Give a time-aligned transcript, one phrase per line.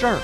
[0.00, 0.18] 事儿。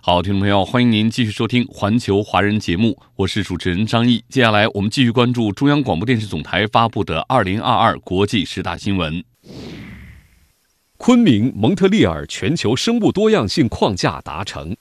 [0.00, 4.24] 好，听众朋友，欢迎您继续收听《环球华人》节目，我是主持人张毅。
[4.30, 9.22] 接下来，我们继续关注中央广播电视总台发布的二零二二国际十大新闻。
[10.96, 14.74] 昆明蒙特利尔全球生物多样性框架达成，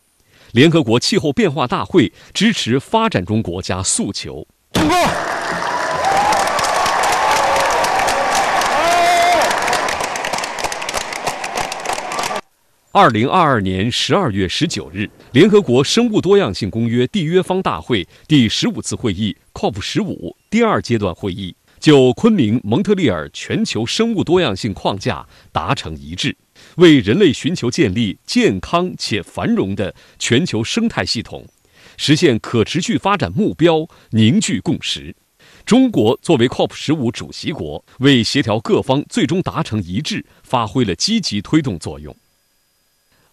[0.53, 5.42] 联合国气候变化大会支持发展中国家诉求通过。
[12.95, 26.37] 二零二二年十二月十九日，联合国生物多样性公约缔约方大会第十五次会议 （COP 十五）第二阶段会议就昆明蒙特利尔全球生物多样性框架达成一致，
[26.75, 31.47] 为人类寻求建立健康且繁荣的全球生态系统，
[31.97, 35.15] 实现可持续发展目标凝聚共识。
[35.65, 42.15] 中国作为 COP 十五主席国，为协调各方最终达成一致，发挥了积极推动作用。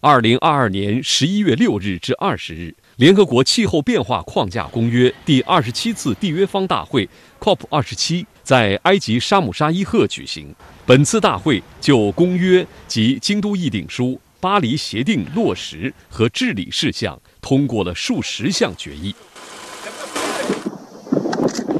[0.03, 7.07] 二零二二年十一月六日至二十日，联合国气候变化框架公约第二十七次缔约方大会
[7.39, 10.55] （COP 二十七）在埃及沙姆沙伊赫举行。
[10.87, 19.13] 本次大会就公约及京都议定书、巴黎协定落实和治理事项通过了数十项决议。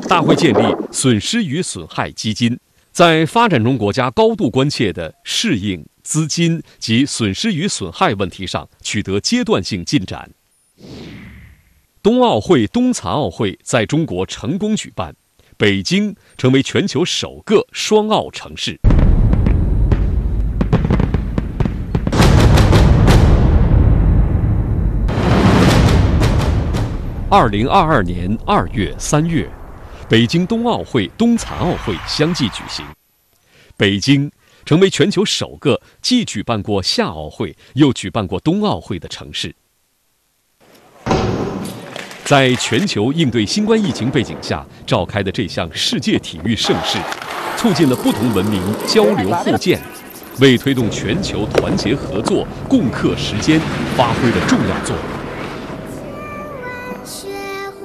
[0.08, 2.60] 大会建立损失与损害基金，
[2.92, 5.84] 在发展中国家高度关切的适应。
[6.12, 10.30] 资金及损失与损害问题上取得阶段性进展。
[12.04, 15.16] 冬奥会、冬残奥会在中国成功举办，
[15.56, 18.78] 北京成为全球首个双奥城市。
[27.30, 29.50] 二零二二年二月、三月，
[30.10, 32.86] 北京冬奥会、冬残奥会相继举行，
[33.78, 34.30] 北京。
[34.66, 39.56] 成为全球首个既举办过夏奥会又举办过冬奥会的城市。
[42.24, 46.98] 在全球应对新冠疫情背景下召开的这项世界体育盛事，
[47.58, 49.82] 促进了不同文明交流互鉴，
[50.40, 53.60] 为推动全球团结合作、共克时艰
[53.98, 54.96] 发挥了重要作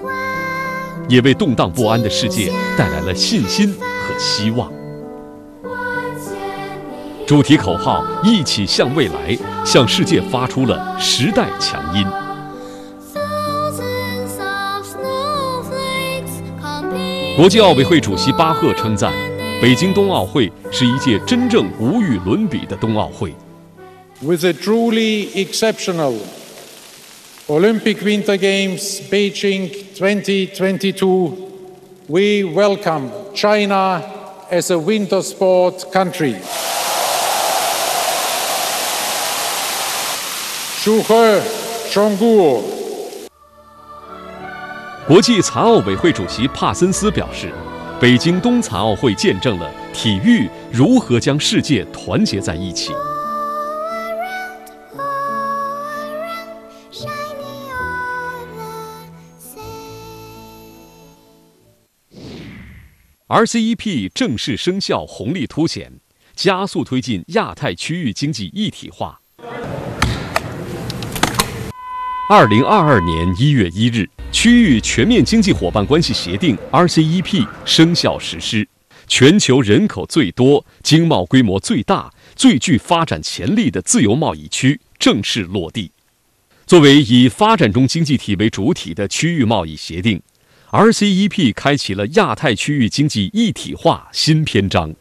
[0.01, 4.71] 用，也为动荡不安的世界带来了信心和希望。
[7.27, 12.07] 主题口号“一起向未来”向世界发出了时代强音。
[17.37, 19.13] 国际奥委会主席巴赫称赞，
[19.61, 23.35] 北京冬奥会是一届真正无与伦比的冬奥会。
[24.23, 26.15] With a truly exceptional
[27.49, 31.33] Olympic Winter Games Beijing 2022,
[32.07, 34.01] we welcome China
[34.49, 36.37] as a winter sport country.
[40.87, 41.43] 祝贺
[41.93, 42.63] 中国！
[45.05, 47.53] 国际残奥委会主席帕森斯表示，
[48.01, 52.93] 北京冬残奥会见证了体育如何将世界团结在一起。
[63.27, 65.99] RCEP 正式生效，红利凸显，
[66.37, 69.23] 加速推进亚太区域经济一体化。
[72.29, 78.67] 二零二二年一月一日，区域全面经济伙伴关系协定 （RCEP） 生效实施，
[79.07, 85.93] 全球人口最多、经贸规模最大、最具发展潜力的自由贸易区正式落地。
[86.67, 90.21] 作为以发展中经济体为主体的区域贸易协定
[90.73, 94.93] ，RCEP 开启了亚太区域经济一体化新篇章。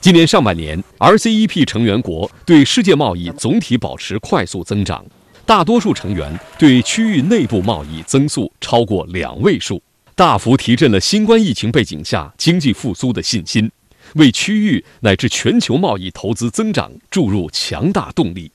[0.00, 5.04] 今年上半年，RCEP 成员国对世界贸易总体保持快速增长。
[5.48, 9.82] 大多数成员对区域内部贸易增速超过两位数，
[10.14, 13.72] 大幅提振了新冠疫情背景下经济复苏的信心，
[14.16, 18.52] 为区域乃至全球贸易投资增长注入强大动力。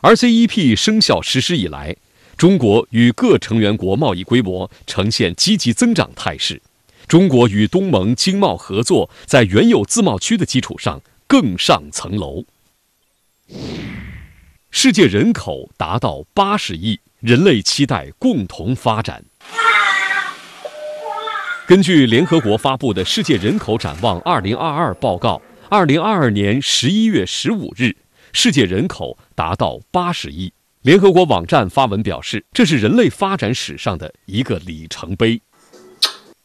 [0.00, 1.96] RCEP 生效实施以来，
[2.36, 6.62] 中国与各成员国贸易规模呈现积极增长态势，
[7.08, 12.44] 中国与东盟经贸合作在原有自贸区的基础上更上层楼。
[14.70, 19.24] 世界人口达到八十亿，人类期待共同发展。
[21.66, 24.56] 根据联合国发布的《世界人口展望2022》
[24.94, 27.96] 报告，二零二二年十一月十五日，
[28.32, 30.52] 世界人口达到八十亿。
[30.82, 35.40] 联合国网站发文表示，这是人类发展史上的一个里程碑。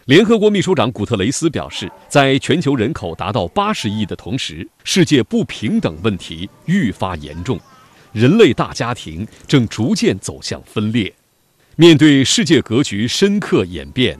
[0.05, 7.59] 联合国秘书长古特雷斯表示，在全球人口达到八十亿的同时，世界不平等问题愈发严重，
[8.13, 11.13] 人类大家庭正逐渐走向分裂。
[11.75, 14.17] 面对世界格局深刻演变。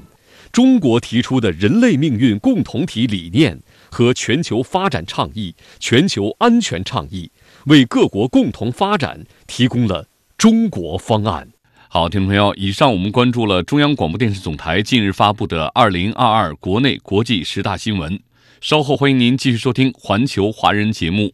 [0.51, 3.59] 中国提出的人类命运共同体理念
[3.89, 7.31] 和全球发展倡议、全球安全倡议，
[7.65, 10.07] 为各国共同发展提供了
[10.37, 11.49] 中国方案。
[11.89, 18.19] 好，听众朋友，以上我们关注了中央广播电视总台近日发布的二零二二国内国际十大新闻。
[18.61, 21.33] 稍后欢迎您继续收听《环球华人》节目。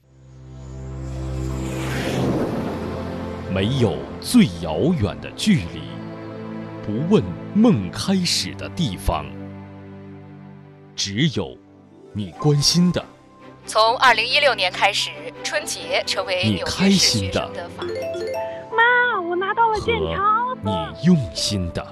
[3.51, 5.81] 没有最遥远的距离，
[6.85, 7.23] 不问。
[7.55, 9.25] 梦开始的地方，
[10.95, 11.57] 只有
[12.13, 13.03] 你关心的。
[13.65, 15.09] 从二零一六年开始，
[15.43, 17.49] 春节成为你开心的。
[18.71, 20.23] 妈，我拿到了剑条。
[20.61, 21.83] 你用心的。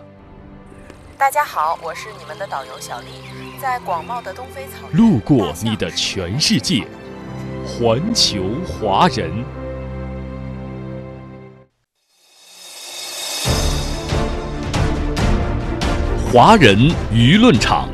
[1.17, 3.07] 大家好，我是你们的导游小丽，
[3.59, 4.95] 在广袤的东非草原。
[4.95, 6.87] 路过你的全世界，
[7.65, 9.43] 环球华人。
[16.29, 16.77] 华人
[17.13, 17.87] 舆论场，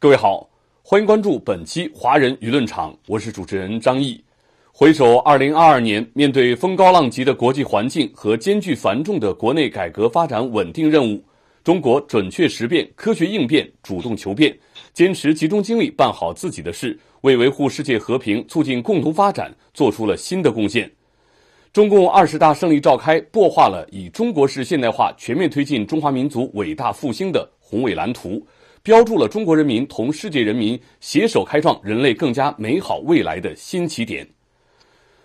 [0.00, 0.50] 各位好，
[0.82, 4.20] 欢迎关注本期华人舆论场，我是主持人张毅。
[4.72, 11.22] 回首二零二二年，面对风高浪急的国际环境和艰巨繁重的国内改革发展稳定任务，
[11.62, 14.52] 中国准确识变、科学应变、主动求变，
[14.92, 20.90] 坚持集中精力办好自己的事，为维护世界和平、促进共同发展做出了新的贡献。
[21.74, 28.40] 中共二十大胜利召开，擘画了以中国式现代化全面推进中华民族伟大复兴的宏伟蓝图，
[28.80, 34.24] 标注了中国人民同世界人民携手开创人类更加美好未来的新起点。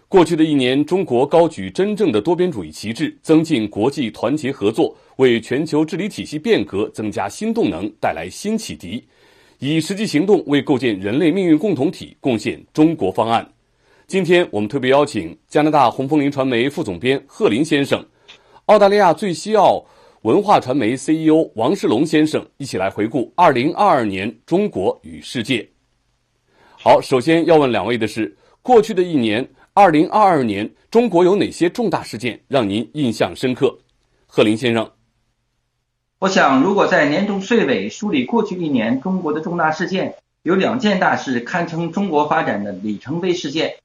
[0.08, 9.04] 过去的一年，中国高举真正的多边主义旗帜，增进国际团结合作，为全球治理体系变革增加新动能，带来新启迪，
[9.60, 13.48] 以实际行动为构建人类命运共同体贡献中国方案。
[14.10, 18.04] 今天我们特别邀请加拿大红枫林传媒副总编贺林先生，
[18.66, 19.86] 澳大利亚最西澳
[20.24, 25.70] 文化传媒 CEO 王世龙先生一起来回顾2022年中国与世界。
[26.76, 33.78] 好，首先要问两位的是，过去的一年，2022年中国有哪些重大事件让您印象深刻？
[34.26, 34.90] 贺林先生，
[36.18, 43.76] 我想，如果在年终岁尾梳理过去一年中国的重大事件，有两件大事堪称中国发展的里程碑事件。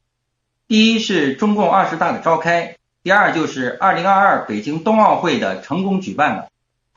[0.66, 6.48] 第一是中共二十大的召开，第二就是二零二二北京冬奥会的成功举办了。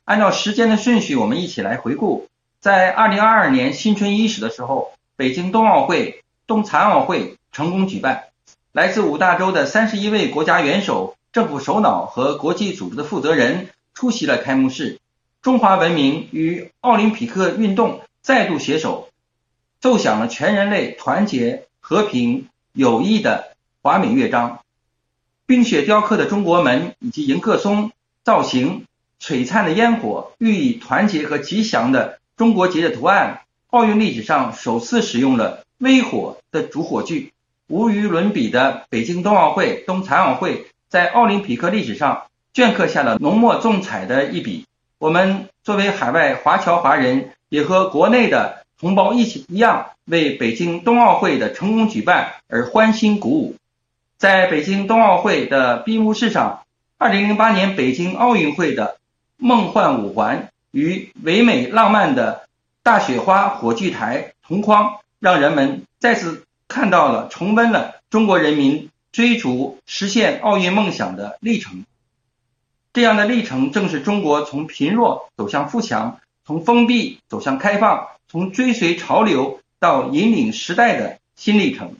[0.05, 2.29] 按照时间的顺序，我们一起来回顾。
[2.61, 8.23] 在二零二二年新春伊始的时候，北京冬奥会、冬残奥会成功举办，
[8.71, 15.01] 来自五大洲的三十一位国家元首、政府首脑和国际组织的负责人出席了开幕式。
[15.41, 19.09] 中华文明与奥林匹克运动再度携手，
[19.81, 23.56] 奏响了全人类团结、和平、友谊的。
[23.83, 24.61] 华美乐章，
[25.45, 27.91] 冰雪雕刻的中国门以及迎客松
[28.23, 28.85] 造型，
[29.21, 33.41] 璀璨的烟火，寓意团结和吉祥的中国结的图案。
[33.67, 37.31] 奥运历史上首次使用了微火的主火炬，
[37.67, 44.65] 无与伦比的北京冬奥会、冬残奥会在奥林匹克历史上镌刻下了浓墨重彩的一笔。
[44.97, 53.55] 我们作为海外华侨华人，也和国内的同胞一起一样，为北京冬奥会的成功举办而欢欣鼓舞。
[54.17, 56.63] 在北京冬奥会的闭幕式上
[56.97, 58.97] ，2008年北京奥运会的
[59.37, 62.47] 梦幻五环与唯美浪漫的
[62.81, 71.85] 大雪花火炬台同框，让人们再次看到了、重温了中国人民追逐实现奥运梦想的历程。
[72.93, 81.93] 这样的历程正是中国从贫弱走向富强，从封闭走向开放，从追随潮流到引领时代的新历程。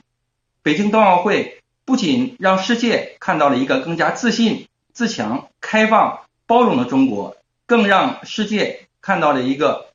[0.64, 1.57] 北京冬奥会。
[1.88, 9.86] 不仅让世界看到了一个更加自信、自强、开放、包容的中国，更让世界看到了一个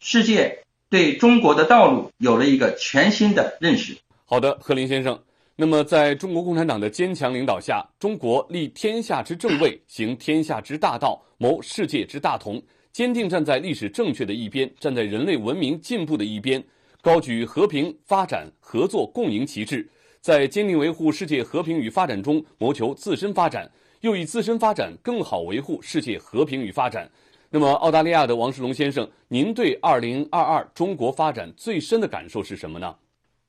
[0.00, 3.96] 世界对中国的道路有了一个全新的认识。
[4.24, 5.16] 好的，贺林先生。
[5.54, 12.60] 那么，在中国共产党的坚强领导下，中国立天下之正位，行天下之大道，谋世界之大同，
[12.92, 16.60] 坚定站在历史正确的一边，站在人类文明进步的一边。
[17.00, 19.88] 高举和平、发展、合作、共赢旗帜，
[20.20, 23.70] 在坚定维护世界和平与发展中谋求自身发展，
[24.00, 27.10] 又以自身发展更好维护世界和平与发展。
[27.50, 32.94] 那么，澳大利亚的王世龙先生，您对二零二二中国发展最深的感受是什么呢？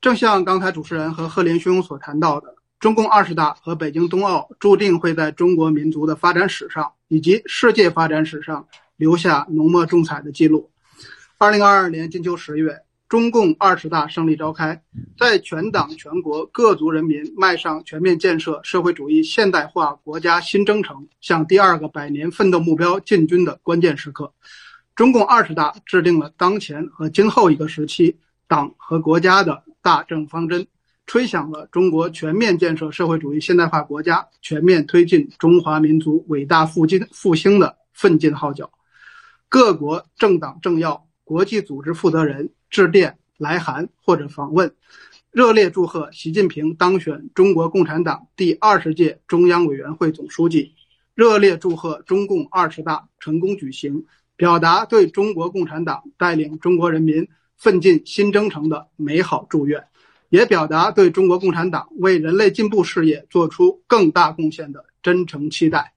[0.00, 10.70] 正像刚才主持人和贺林兄所谈到的，中共二十大和北京冬奥注定会在中国民族的发展史上以及世界发展史上留下浓墨重彩的记录。
[11.36, 12.80] 二零二二年金秋十月。
[13.10, 14.80] 中共二十大胜利召开，
[15.18, 24.32] 在全党全国各族人民迈上全面建设社会主义现代化国家新征程、向第二个百年奋斗目标进军的关键时刻，
[24.94, 30.64] 中共二十大制定了当前和今后一个时期党和国家的大政方针，
[31.04, 38.70] 吹响了中国全面建设社会主义现代化国家、全面推进中华民族伟大复兴复兴的奋进号角。
[39.48, 42.48] 各国政党政要、国际组织负责人。
[42.70, 44.72] 致电、来函或者访问，
[45.32, 50.72] 热烈祝贺习近平当选中国共产党第二十届中央委员会总书记，
[51.14, 54.04] 热烈祝贺中共二十大成功举行，
[54.36, 59.84] 表达对中国共产党带领中国人民奋进新征程的美好祝愿，
[60.28, 65.92] 也表达对中国共产党为人类进步事业做出更大贡献的真诚期待。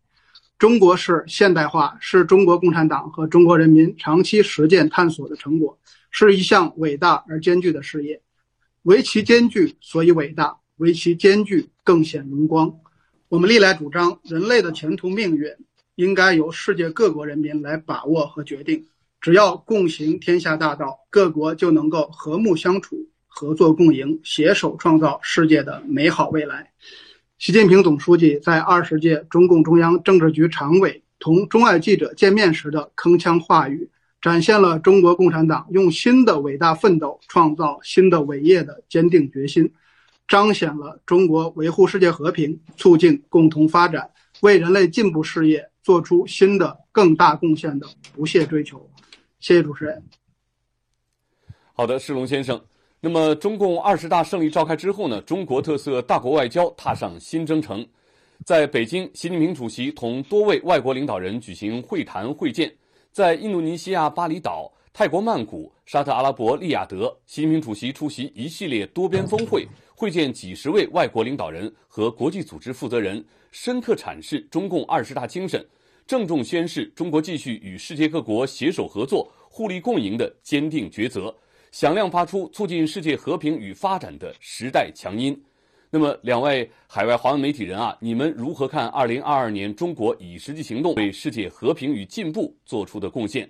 [0.57, 5.77] 中国式现代化是中国共产党和中国人民长期实践探索的成果。
[6.15, 8.21] 是一项伟大而艰巨的事业，
[8.83, 12.71] 唯其艰巨，所以伟大；唯其艰巨，更显荣光。
[13.29, 15.51] 我们历来主张，人类的前途命运
[15.95, 18.85] 应该由世界各国人民来把握和决定。
[19.19, 26.71] 只要共行天下大道，各国就能够和睦相处、合作共赢，携手创造世界的美好未来。
[27.39, 33.89] 习近平总书记在二十届中共中央政治局常委同中外记者见面时的铿锵话语。
[34.23, 39.69] 展现了中国共产党用新的伟大奋斗创造新的伟业的坚定决心，
[40.29, 48.89] 彰显了中国维护世界和平、促进共同发展、为人类进步事业做出新的更大贡献的不懈追求。
[49.41, 50.01] 谢谢主持人。
[51.73, 52.59] 好的，世龙先生。
[53.01, 55.19] 那么，中共二十大胜利召开之后呢？
[55.23, 57.85] 中国特色大国外交踏上新征程。
[58.45, 62.73] 在北京，习近平主席同多位外国领导人举行会谈会见。
[63.13, 75.63] 在印度尼西亚巴厘岛、泰国曼谷、沙特阿拉伯利雅得，习近平主席出席一系列多边峰会，会见几十位外国领导人和国际组织负责人，深刻阐释中共二十大精神，
[76.07, 81.31] 郑重宣示中国继续与世界各国携手合作、互利共赢的坚定抉择，
[81.71, 85.39] 响亮发出促进世界和平与发展的时代强音。
[85.95, 93.47] 那么，两位海外华文媒体人啊，你们如何看二零二二年中国以实际行动为世界和平与进步做出的贡献？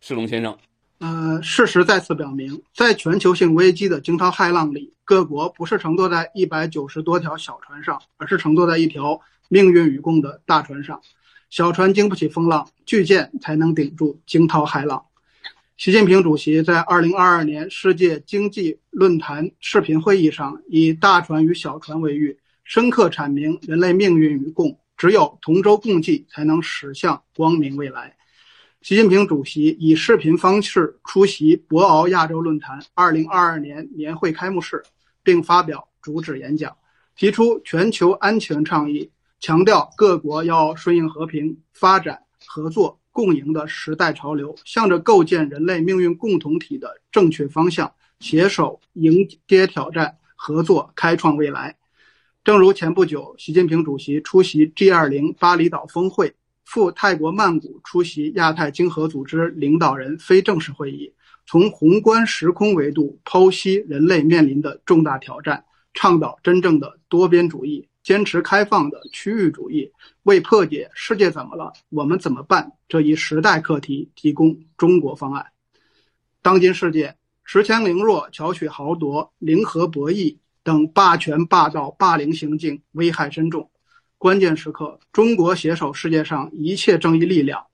[0.00, 0.56] 世龙先生，
[1.00, 11.00] 呃，事实再次表明，在全球性危机的惊涛骇浪里，各国不是乘坐在一百九十多条小船上，而是乘坐在一条命运与共的大船上。
[11.48, 15.04] 小船经不起风浪，巨舰才能顶住惊涛骇浪。
[15.80, 28.14] 习近平主席在二零二二年世界经济论坛视频会议上，以“大船与小船”为喻，深刻阐明人类命运与共，只有同舟共济，才能驶向光明未来。
[28.82, 34.82] 习近平主席以视频方式出席博鳌亚洲论坛二零二二年年会开幕式，
[35.22, 36.76] 并发表主旨演讲，
[37.16, 39.10] 提出全球安全倡议，
[39.40, 42.99] 强调各国要顺应和平、发展、合作。
[43.20, 51.76] 共赢的时代潮流，向着构建人类命运共同体的正确方向，携手迎接挑战，合作开创未来。
[52.42, 56.32] 正如前不久，习近平主席出席 G20 巴厘岛峰会，
[56.64, 61.12] 赴泰国曼谷出席亚太经合组织领导人非正式会议，
[61.44, 65.62] 从宏观时空维度剖析人类面临的重大挑战，
[65.92, 67.86] 倡导真正的多边主义。
[68.10, 69.88] 坚持开放的区域主义，
[70.24, 75.46] 为破解“世界怎么了，我们怎么办”这一时代课题提供中国方案。
[76.42, 77.14] 当今世界，
[77.46, 83.70] 恃强凌弱、巧取豪夺、零和博弈等霸权、霸道、霸凌行径危害深重。
[84.18, 87.64] 关键时刻，中国携手世界上一切正义力量，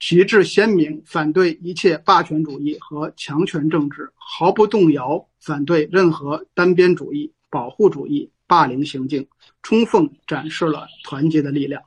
[0.00, 8.30] 旗帜鲜明，反对一切霸权主义和强权政治，毫不动摇反对任何单边主义、保护主义。
[8.54, 9.26] 霸凌行径，
[9.64, 11.82] 充分展示了团结的力量。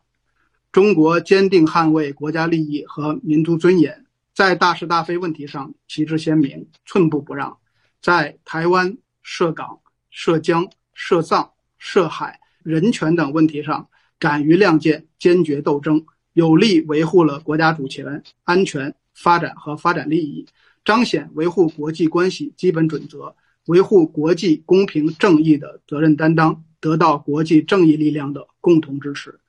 [0.70, 7.58] 中国坚定捍卫国家利益和民族尊严，在大是大非问题上旗帜鲜明，寸步不让；
[8.02, 13.88] 在台湾、涉港、涉疆、涉藏、涉海、人权等问题上，
[14.20, 20.46] 敢于亮剑，坚决斗争，有力维护了国家主权、安全、发展和发展利益，
[20.84, 23.34] 彰显维护国际关系基本准则、
[23.68, 29.40] 维护国际公平正义的责任担当，得到国际正义力量的共同支持。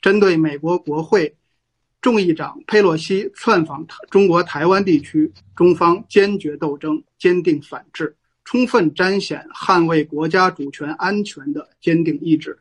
[0.00, 1.36] 针对美国国会
[2.00, 12.58] 众议长佩洛西窜访中国台湾地区，中方坚决斗争，坚定反制，充分彰显捍卫国家主权安全的坚定意志。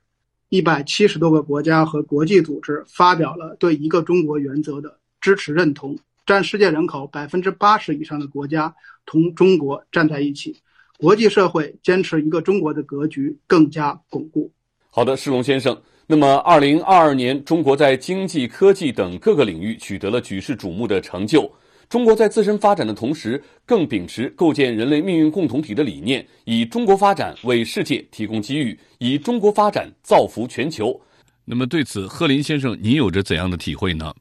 [0.49, 10.61] 一百七十多个国家和国际组织发表了对一个中国原则的支持认同，占世界人口百分之八十以上的国家同中国站在一起，
[11.01, 14.51] 国际社会坚持一个中国的格局更加巩固。
[14.91, 15.75] 好的，世龙先生。
[16.05, 21.51] 那么，二零二二年，中国在经济、科技等各个领域取得了举世瞩目的成就。
[21.89, 31.01] 中国在自身发展的同时，更秉持构建人类命运共同体的理念，以中国发展为世界提供机遇，以中国发展造福全球。
[31.43, 34.13] 那么，对此，贺林先生，您有着怎样的体会呢？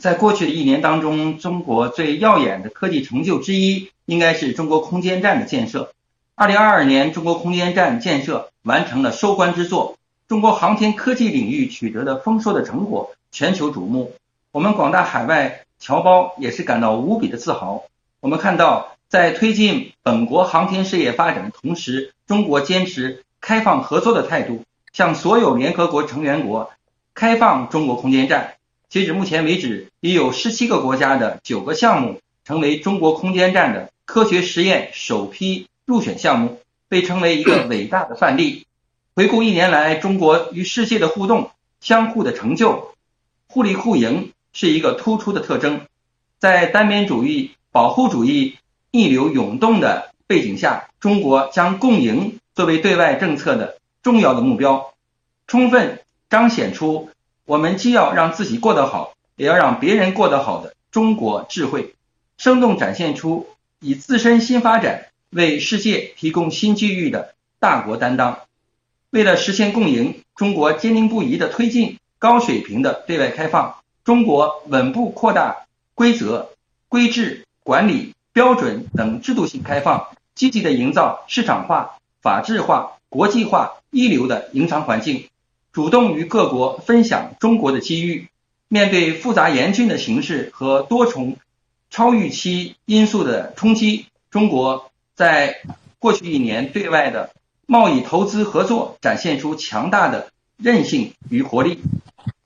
[0.00, 5.92] 在过去的一年当中，中国最耀眼的科技成就之一，应该是中国空间站的建设。
[6.36, 9.96] 二零二二年，中国空间站建设完成了收官之作，
[10.28, 14.12] 中国航天科技领域取得的丰硕的成果，全球瞩目。
[14.52, 15.62] 我们广大海外。
[15.78, 17.84] 侨胞也是感到无比的自豪。
[18.20, 24.64] 我们看到，在推进本国航天事业发展的同时，中国坚持开放合作的态度，
[24.94, 26.70] 向所有联合国成员国
[27.12, 28.54] 开放中国空间站。
[28.88, 38.66] 截止目前为止，已有十七个国家的九个项目成为中国空间站的科学实验首批入选项目，被称为一个 伟大的范例。
[39.14, 41.50] 回顾一年来中国与世界的互动、
[41.80, 42.94] 相互的成就、
[43.48, 44.32] 互利互赢。
[44.58, 45.82] 是一个突出的特征，
[46.38, 48.56] 在单边主义、保护主义
[48.90, 54.94] 逆流涌动的背景下，中国将共赢作为对外政策的重要的目标，
[55.46, 56.00] 充分
[56.30, 57.10] 彰显出
[57.44, 61.94] 我们既要让自己过得好，也要让别人过得好的中国智慧，
[62.38, 63.46] 生动展现出
[63.80, 68.40] 以自身新发展为世界提供新机遇的大国担当。
[69.10, 73.76] 为了实现共赢，中国坚定不移地推进高水平的对外开放。
[74.04, 76.50] 中国稳步扩大规则、
[76.88, 85.28] 规制、管理标准等制度性开放，积极的营造市场化、法治化、国际化一流的营商环境，
[85.72, 88.28] 主动与各国分享中国的机遇。
[88.68, 91.36] 面对复杂严峻的形势和多重
[91.88, 95.62] 超预期因素的冲击，中国在
[95.98, 97.30] 过去一年对外的
[97.66, 101.80] 贸易投资合作展现出强大的韧性与活力。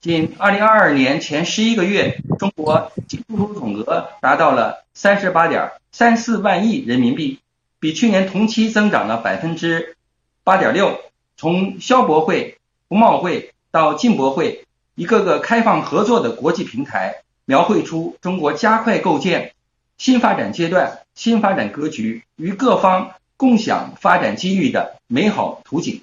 [0.00, 7.40] 仅2022年前十一个月，中国进出口总额达到了三十八点三四万亿人民币，
[7.80, 9.96] 比去年同期增长了百分之
[10.44, 11.00] 八点六。
[11.36, 19.54] 从消博会、服贸会到进博会，一个个开放合作的国际平台，描绘出中国加快构建
[20.00, 26.00] 新发展阶段、新发展格局与各方共享发展机遇的美好图景。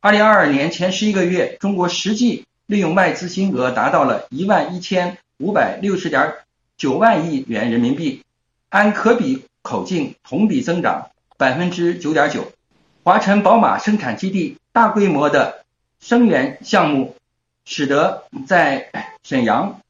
[0.00, 6.34] 2022年前十一个月，中国实际利用外资金额达到了一万一千五百六十点
[6.76, 8.22] 九万亿元人民币，
[8.68, 12.52] 按可比口径同比增长百分之九点九。
[13.02, 15.64] 华晨宝马生产基地大规模的
[15.98, 17.16] 生源项目，
[17.64, 18.92] 使得在
[19.24, 19.80] 沈阳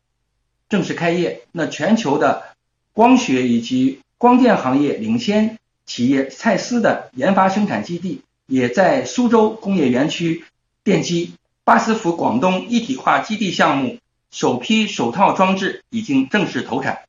[0.70, 1.42] 正式开业。
[1.52, 2.55] 那全球的
[2.96, 10.42] 光学以及光电行业领先企业蔡司的研发生产基地，也在苏州工业园区
[10.82, 11.32] 奠基。
[11.62, 13.98] 巴斯夫广东一体化基地项目
[14.30, 17.00] 首批首套装置已经正式投产。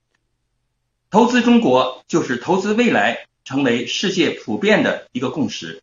[1.09, 5.81] 投资中国就是投资未来，成为世界普遍的一个共识。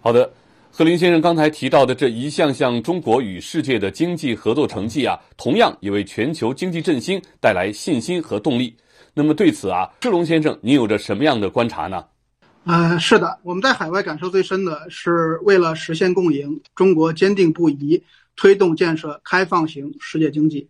[0.00, 0.32] 好的，
[0.72, 8.74] 贺林先生刚才提到的这一项项中国与世界的经济合作成绩啊，同样也为全球经济振兴带来信心和动力。
[9.16, 12.04] 那么对此啊，志龙先生，您有着什么样的观察呢？
[12.64, 18.02] 呃，是的，我们在海外感受最深的是，为了实现共赢，中国坚定不移
[18.34, 20.68] 推动建设开放型世界经济。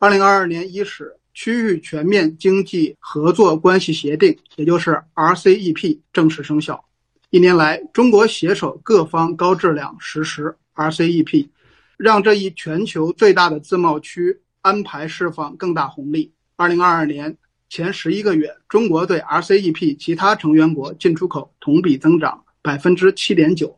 [0.00, 6.84] 二零二二年伊始，区域全面经济合作关系协定，也就是 RCEP 正式生效。
[7.30, 11.48] 一年来，中国携手各方高质量实施 RCEP，
[11.96, 16.32] 让这一全球最大的自贸区安排释放更大红利。
[16.56, 17.36] 二零二二年。
[17.68, 23.76] 前十一个月，中国对 RCEP 其他成员国进出口同比增长百分之七点九。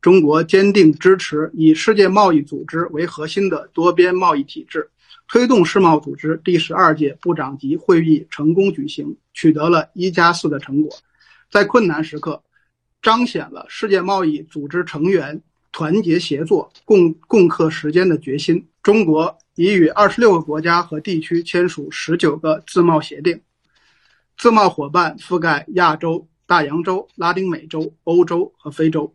[0.00, 4.88] 中国坚定支持以世界贸易组织为核心的多边贸易体制，
[5.26, 10.94] 推动世贸组织第十二届部长级会议成功举行，取得了一加四的成果。
[11.50, 12.42] 在困难时刻，
[13.02, 15.40] 彰显了世界贸易组织成员
[15.72, 18.64] 团结协作、共共克时艰的决心。
[18.82, 19.36] 中国。
[19.54, 23.40] 已与二十六个国家和地区签署十九个自贸协定。
[24.36, 29.14] 自贸伙伴覆盖亚洲、大洋洲、拉丁美洲、欧洲和非洲。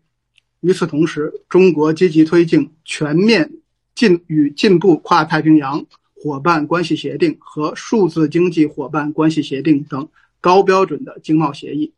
[0.61, 3.51] 与此同时，中国积极推进全面
[3.95, 10.07] 进与进步跨太平洋伙伴关系协定和数字经济伙伴关系协定等
[10.39, 11.93] 高标准的经贸协议。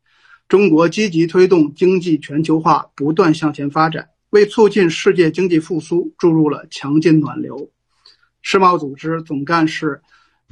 [0.48, 7.70] 中国积极推动经济全球化不断向前发展，为促进世界经济复苏注入了强劲暖流。
[8.42, 10.02] 世贸组织总干事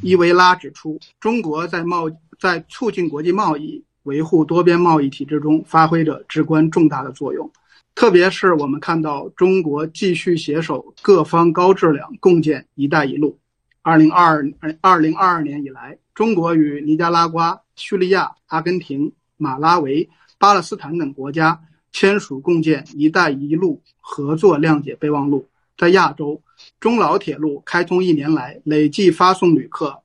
[0.02, 7.52] 伊维拉指出，中国在贸在促进国际贸易、维护多边贸易体制中发挥着至关重大的作用。
[7.95, 13.38] 特别是我们看到，中国继续携手各方高质量共建“一带一路”。
[13.82, 21.60] 二零二二二零二二年以来，中国与尼加拉瓜、叙利亚、阿根廷、马拉维、巴勒斯坦等国家
[21.91, 25.49] 签署共建“一带一路”合作谅解备忘录。
[25.78, 26.41] 在亚洲，
[26.80, 30.02] 中老铁路开通一年来，累计发送旅客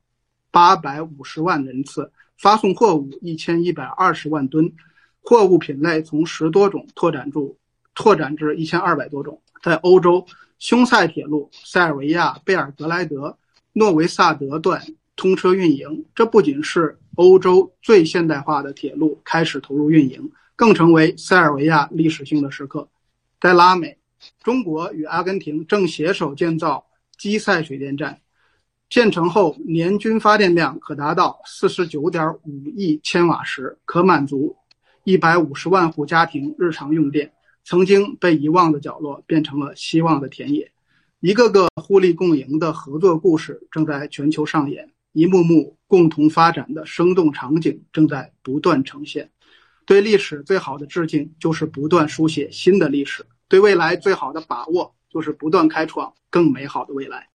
[0.51, 4.71] 八百五十万人次，发送货物一千一百二十万吨，
[5.21, 7.39] 货物品类从十多种拓展至。
[7.97, 9.41] 拓展至一千二百多种。
[9.63, 10.25] 在欧洲，
[10.59, 13.37] 匈塞铁路塞尔维亚贝尔格莱德
[13.71, 14.85] 诺维萨德段
[15.15, 22.89] 通车运营，这不仅是欧洲最现代化的铁路开始投入运营，更成为塞尔维亚历史性的时刻。
[23.39, 23.97] 在拉美，
[24.43, 26.85] 中国与阿根廷正携手建造
[27.17, 28.21] 基塞水电站，
[28.89, 34.55] 建成后年均发电量可达到四十九点五亿千瓦时，可满足
[35.03, 37.31] 一百五十万户家庭日常用电。
[37.67, 40.71] 曾经被遗忘的角落变成了希望的田野，
[41.19, 49.31] 一个个互利共赢的合作故事正在全球上演，一幕幕共同发展的生动场景正在不断呈现。
[49.87, 57.29] 对历史最好的致敬就是不断书写新的历史，对未来最好的把握就是不断开创更美好的未来。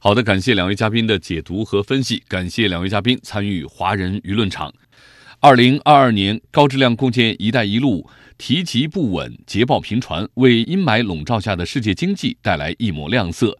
[0.00, 4.72] 好的，感谢两位嘉宾的解读和分析，感谢两位嘉宾参与华人舆论场。
[5.40, 8.08] 二零二二年高质量共建“一带一路”。
[8.40, 13.58] 提及不稳，捷报频传，为阴霾笼罩下的世界经济带来一抹亮色。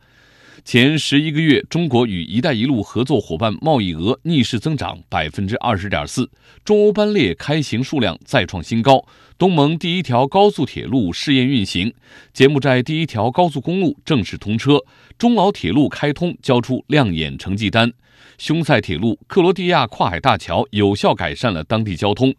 [0.64, 6.30] 前十一个月，中国与“一带一路”合作伙伴贸易额逆势增长百分之二十点四，
[6.64, 9.04] 中欧班列开行数量再创新高，
[9.38, 11.92] 东盟第一条高速铁路试验运行，
[12.32, 14.78] 柬埔寨第一条高速公路正式通车，
[15.18, 17.92] 中老铁路开通交出亮眼成绩单，
[18.38, 22.34] 匈塞铁路、克罗地亚跨海大桥有效改善了当地交通。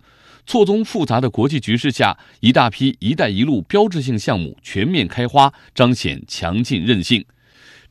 [0.46, 7.26] 错综复杂的国际局势下，一大批“一带一路”标志性项目全面开花，彰显强劲韧性。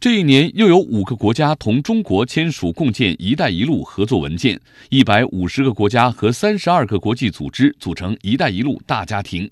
[0.01, 4.59] 这一年，又有五个国家同中国签署共建“一带一路”合作文件，
[4.89, 9.51] 一百五十个国家和三十二个国际组织组成“一带一路”大家庭，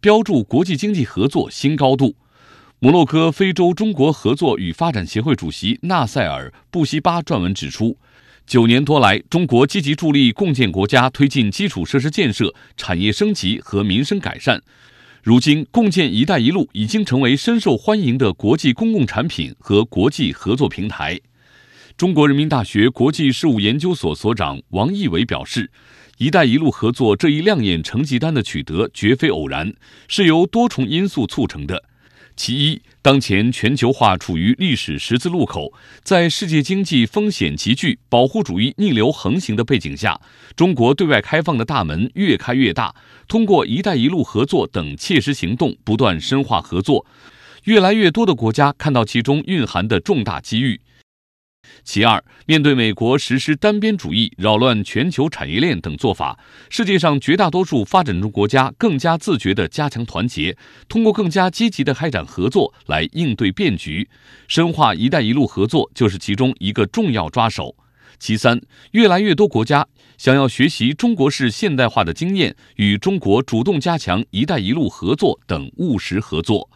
[0.00, 2.16] 标注国际经济合作新高度。
[2.78, 7.98] 摩洛哥非洲中国合作与发展协会主席纳塞尔·布希巴撰文指出。
[8.46, 14.62] 九年多来，中国积极助力共建国家推进基础设施建设、产业升级和民生改善。
[15.22, 21.20] 如今，共建“一带一路”已经成为深受欢迎的国际公共产品和国际合作平台。
[21.98, 25.70] 中国人民大学国际事务研究所所长王毅伟表示
[26.16, 29.74] ：“一带一路”合作这一亮眼成绩单的取得绝非偶然，
[30.08, 31.84] 是由多重因素促成的。
[32.36, 40.18] 其一，当前全球化处于历史十字路口，在世界经济风险急剧、保护主义逆流横行的背景下，
[40.56, 42.94] 中国对外开放的大门越开越大。
[43.28, 47.04] 通过“一带一路”合作等切实行动，不断深化合作，
[47.64, 50.80] 越来越多的国家看到其中蕴含的重大机遇。
[51.84, 60.56] 其二，面对美国实施单边主义、扰乱全球产业链等做法，世界上绝大多数发展中国家更加自觉地加强团结，
[60.88, 64.08] 通过更加积极地开展合作来应对变局，
[64.46, 67.74] 深化“一带一路”合作就是其中一个重要抓手。
[68.18, 68.60] 其三，
[68.92, 69.86] 越来越多国家
[70.18, 76.68] 想要学习中国式现代化的经验，与中国主动加强“一带一路”合作等务实合作。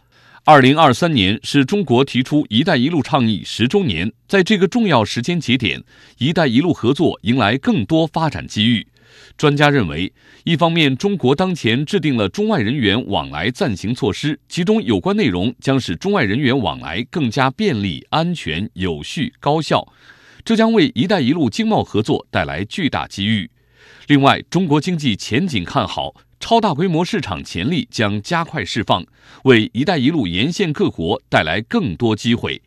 [0.47, 5.83] 二零二三年是中国提出“一带一路”倡议十周年，在这个重要时间节点
[6.19, 8.85] ，“一带一路”合作迎来更多发展机遇。
[9.37, 19.91] 专家认为，一方面，中国当前制定了中外人员往来暂行措施，其中有关内容将使中外人员往来更加便利、安全、有序、高效，
[20.43, 23.49] 这将为“一带一路”经贸合作带来巨大机遇。
[24.05, 26.13] 另外，中国经济前景看好。
[26.47, 29.03] 超大规模市场潜力将加快释放，
[29.45, 32.61] 为“一带一路”沿线各国带来更多机会。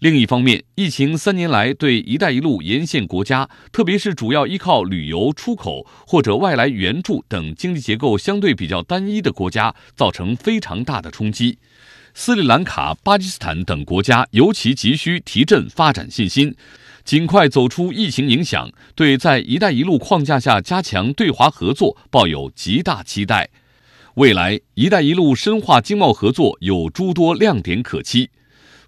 [0.00, 11.58] 另一方面，疫情三年来对“一带一路”沿线国家，特别是主要依靠旅游、出口或者外来援助等经济结构相对比较单一的国家，造成非常大的冲击。
[12.12, 16.56] 斯里兰卡、巴基斯坦等国家尤其急需提振发展信心。
[17.06, 23.48] 尽快走出疫情影响，对在“一带一路”框架下加强对华合作抱有极大期待。
[24.14, 28.30] 未来“一带一路”深化经贸合作有诸多亮点可期。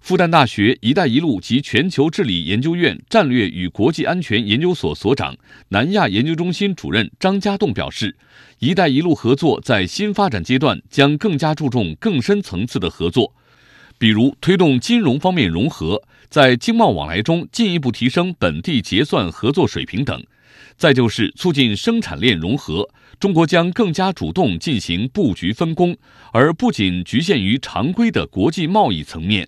[0.01, 5.37] 复旦大学“一带一路”及全球治理研究院战略与国际安全研究所所长、
[5.69, 8.17] 南亚研究中心主任张家栋表示
[8.59, 13.33] ，“一带一路”合作在新发展阶段将更加注重更深层次的合作，
[13.97, 20.23] 比如推动金融方面融合，在经贸往来中进一步提升本地结算合作水平等。
[20.77, 22.87] 再就是促进生产链融合，
[23.19, 25.97] 中国将更加主动进行布局分工，
[26.31, 29.47] 而不仅局限于常规的国际贸易层面。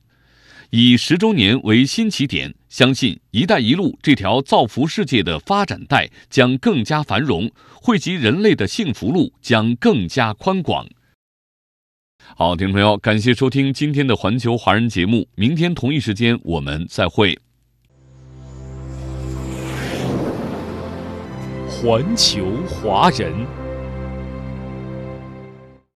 [0.71, 10.85] 以十周年为新起点，相信“一带一路”这条造福世界的发展带将更加繁荣，惠及人类的幸福路将更加宽广。
[12.43, 17.39] 好，听众朋友，感谢收听今天的环球华人节目，明天同一时间我们再会。
[21.69, 23.60] 环球华人。